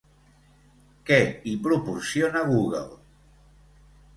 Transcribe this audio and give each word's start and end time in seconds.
Què 1.09 1.17
hi 1.45 1.53
proporciona 1.67 2.43
Google? 2.53 2.83